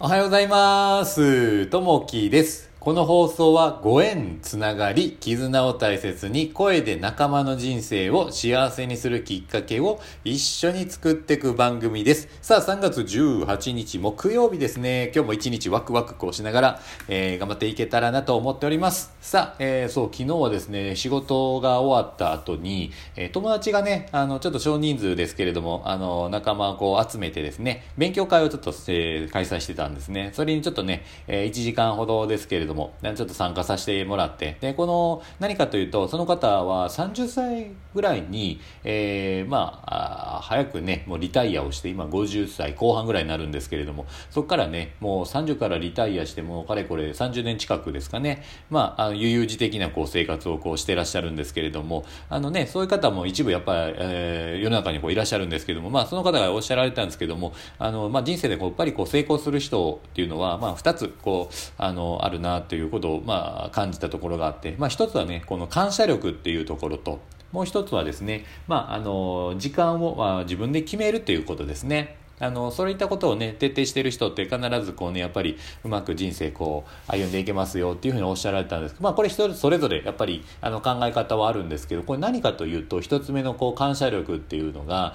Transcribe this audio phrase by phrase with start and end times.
[0.00, 1.66] おはようございます。
[1.66, 2.71] ともきです。
[2.82, 12.28] この放送はご縁、つながり、絆を大切に声で仲間の人生を幸せにするきっかけを一緒に作っていく番組です。
[12.42, 15.12] さあ、3月18日木曜日ですね。
[15.14, 19.12] 今日も一日ワクワクこうしながら、えー頑張っていけたらなと思っております。
[19.20, 30.30] さあ、えーそう、昨日はですね、仕事が終わった後に、えー友達がね、あの、ちょっと少人数ですけれども、あの、仲間をこう集めてですね、勉強会をちょっと、えー開催してたんですね。
[30.32, 67.20] それにちょっとね、えー1時間ほどですけれども、ちょっと参加させてもらって、で、この、何かというと、その方は30歳ぐらいに、えーまあ、早くね、もうリタイアをして、今50歳後半ぐらいになるんですけれども、そこからね、もう30からリタイアして、もうかれこれ30年近くですかね、まあ、あの悠々自適なこう生活をこうしてらっしゃるんですけれども、あのね、そういう方も一部やっぱり、えー世の中にこういらっしゃるんですけども、まあ、その方がおっしゃられたんですけども、あの、まあ、人生でこうやっぱりこう成功する人っていうのは、まあ、二つ、こう、あの、あるなということを、まあ、感じたところがあって、まあ、一つはね、この感謝力っていうところと、
[67.52, 72.16] もう一つはですね、まあ、あの、時間を、まあ、自分で決めるということですね。
[72.42, 85.14] あの、そういったことをね、徹底してる人って必ずこうね、やっぱりうまく人生こう、歩んでいけますよっていうふうにおっしゃられたんですけど、まあこれ人それぞれやっぱりあの考え方はあるんですけど、これ何かというと、一つ目のこう感謝力っていうのが、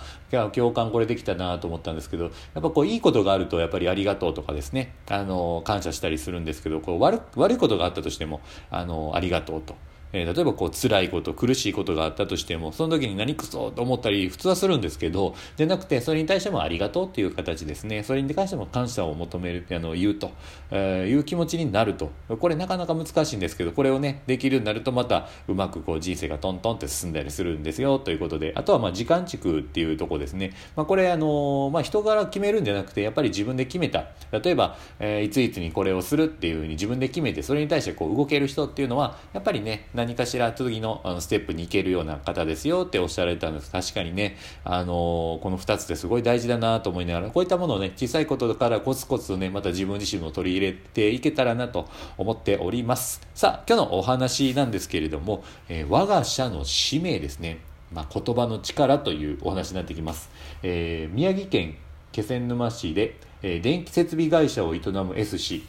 [0.53, 8.39] 共感これできたなと思ったんですけど、やっぱこういいことがあるとやっぱりありがとうとかですね、あの、感謝したりするんですけど、こう悪悪いことがあったとしても、
[8.71, 9.75] あの、ありがとうと。
[10.13, 18.03] えー例えばこう辛いこと苦しいことがあったとしてもその時に何くそと思ったり普通はするんですけどでなくてそれに対してもありがとうっていう形ですね。
[18.03, 20.31] それに関しても感謝を求めるあの言うと、
[20.71, 22.11] えーいう気持ちになると。
[22.39, 27.99] これなかなか難しいんですけどこれをねできるようになるとまたうまくこう人生がトントンって進んだりするんですよ。
[27.99, 34.05] ということであとはまあ時間軸っていうとこですね、まあ、これあの、まあ、人柄決めるんじゃなくてやっぱり自分で決めた。
[34.31, 43.71] 例えば、えーいついつにこれをするっていうふうに自分で決めてそれに対してこう動ける人っていうのはやっぱりね何かしら次のあのステップに行けるような方ですよっておっしゃられたんです。
[43.71, 53.21] 確かにね、あのこの2つってすごい大事だなと思いながらこういったものをね小さいことからコツコツとねまた自分自身も取り入れていけたらなと思っております。
[53.33, 57.59] さあ今日のお話なんですけれども、えー我が社の使命ですね。
[57.91, 60.29] まあ、言葉の力というお話になってきます、
[60.61, 61.75] えー宮城県
[62.11, 65.63] 気仙沼市で、え電気設備会社を営む S 氏。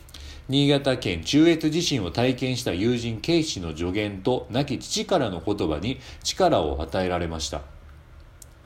[0.49, 7.61] 新潟県中越地震を体験した友人 K 氏の助言と亡き父からの言葉に力を与えられました。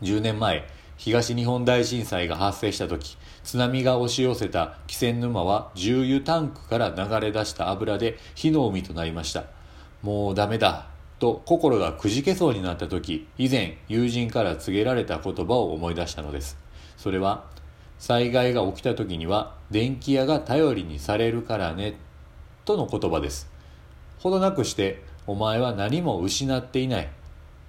[0.03, 0.65] 10年前
[0.97, 9.47] 東日本大震災が発生した時津波が押し寄せた気仙沼は重油タンクから流れ出した油で火の海となりました。
[10.03, 10.87] もうダメだ
[11.19, 16.56] と心がくじけそうになった時以前友人から告げられた言葉を思い出したのです。
[16.97, 17.50] それは
[18.02, 21.94] 災害が起きた時には電気屋が頼りにされるからね
[22.64, 23.48] との言葉です。
[24.18, 27.08] ほどなくしてお前は何も失っていない。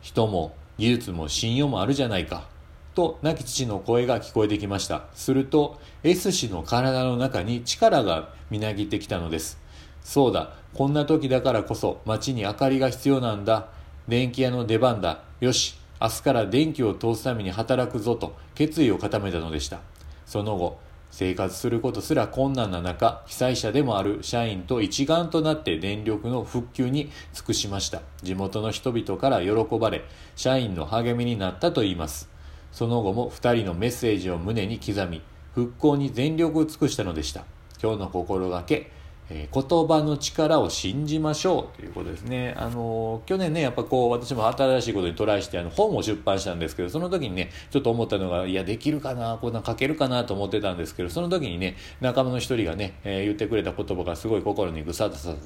[0.02, 2.48] 人も技術も信用もあるじゃないか。
[2.96, 5.04] と亡き父の声が聞こえてきました。
[5.14, 9.60] すると S 氏の体の中に力がみなぎってきたのです。
[10.02, 13.68] そうだこんな時だからこそ街に明かりが必要なんだ。
[14.08, 15.22] 電気屋の出番だ。
[15.42, 19.93] よし明日から電気を通すために働くぞと決意を固めたのでした。
[20.34, 20.80] その後
[21.12, 28.02] 生活することすら困難な中被災者でもある社員と一丸となって電力の復旧に尽くしました。
[28.24, 30.04] 地元の人々から喜ばれ
[30.36, 32.32] 社員の励みになったといいます。
[32.72, 35.22] その後も2人のメッセージを胸に刻み
[35.54, 37.46] 復興に全力を尽くしたのでした。
[37.80, 38.90] 今日の心がけ
[39.30, 42.54] え言葉の力を信じましょうということですね。
[42.58, 55.38] あの去年ね、やっぱこう、私も新しいことにトライして、あの、本を出版したんですけど、その時にね、ちょっと思ったのが、いや、できるかな、こんなん書けるかなと思ってたんですけど、その時にね、仲間の一人がね、えー言ってくれた言葉がすごい心にぐさっと刺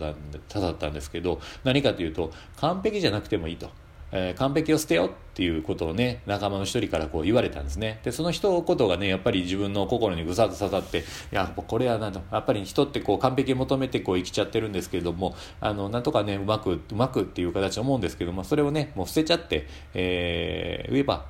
[0.47, 3.69] さったんですけど、何かというと、完璧じゃなくてもいいと。
[4.11, 7.99] えー完璧を捨てよっていうことをね仲間の一人からこう言われたんですね。
[8.03, 11.01] でその一言がねやっぱり自分の心にぐさっと刺さってい
[11.31, 21.25] やこれはなんとやっぱり人ってこう完璧を求めてこう生きちゃってるんですけれどもあのなんとかねうまくうまくっていう形思うんですけどもそれをねもう捨てちゃって、えー言えば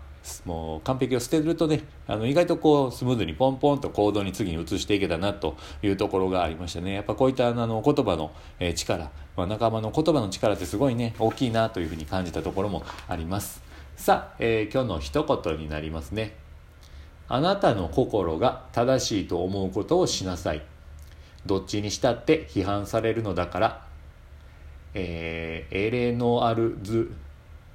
[0.46, 6.94] もう完璧を捨てるとねあの意外とこうスムーズにポンポンと行動に次に移していけたなというところがありましたね。
[6.94, 8.32] やっぱこういったあの言葉の、
[8.76, 13.62] 力、まあ、仲間の言葉の力ってすごいね大きいなというふうに感じたところもあります。
[13.96, 16.36] さあ、えー今日の一言になりますね。
[17.30, 20.62] あなたの心が正しいと思うことをしなさい。
[21.46, 23.86] どっちにしたって批判されるのだから、
[24.94, 27.12] えーエレノアルズ・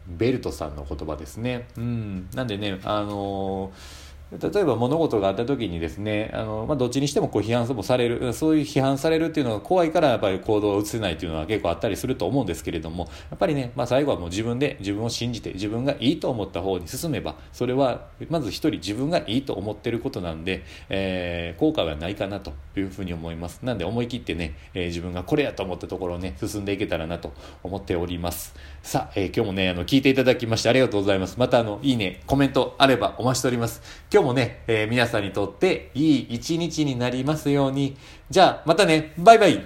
[0.07, 1.69] ベルトさんの言葉ですね。
[1.77, 23.61] うん、なんでね、あのー例えば物事があった時にですね、あの、まあ、どっちにしてもこう批判もされる、そういう批判されるっていうのが怖いからやっぱり行動を移せないっていうのは結構あったりすると思うんですけれども、やっぱりね、まあ、最後はもう自分で自分を信じて自分がいいと思った方に進めば、それはまず一人自分がいいと思ってることなんで、えー、後悔はないかなというふうに思います。
[23.63, 28.55] なんで思い切ってね、えー、自分がこれやと思ったところをね、進んでいけたらなと思っております。
[28.83, 31.39] さあ、えー、今日もね、あの、聞いていただきましてありがとうございます。
[31.39, 33.83] またあの、いいね、コメントあればお待ちしております。
[34.23, 37.97] 日もね、えー、皆さんにとっていい一日になりますように。
[38.31, 39.65] じゃあ、またね、バイバイ